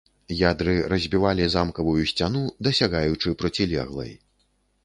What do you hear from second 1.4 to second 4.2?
замкавую сцяну, дасягаючы процілеглай.